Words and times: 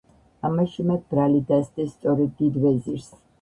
ამაში 0.47 0.85
მათ 0.91 1.03
ბრალი 1.15 1.41
დასდეს 1.51 1.93
სწორედ 1.99 2.33
დიდ 2.41 2.59
ვეზირს. 2.65 3.13